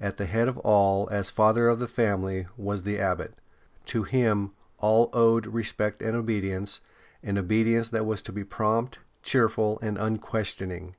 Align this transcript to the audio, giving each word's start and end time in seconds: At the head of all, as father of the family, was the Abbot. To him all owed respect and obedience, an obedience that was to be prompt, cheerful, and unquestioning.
At 0.00 0.18
the 0.18 0.26
head 0.26 0.46
of 0.46 0.56
all, 0.58 1.08
as 1.10 1.28
father 1.28 1.66
of 1.68 1.80
the 1.80 1.88
family, 1.88 2.46
was 2.56 2.82
the 2.84 3.00
Abbot. 3.00 3.34
To 3.86 4.04
him 4.04 4.52
all 4.78 5.10
owed 5.12 5.48
respect 5.48 6.00
and 6.00 6.14
obedience, 6.14 6.80
an 7.24 7.36
obedience 7.36 7.88
that 7.88 8.06
was 8.06 8.22
to 8.22 8.32
be 8.32 8.44
prompt, 8.44 9.00
cheerful, 9.24 9.80
and 9.82 9.98
unquestioning. 9.98 10.94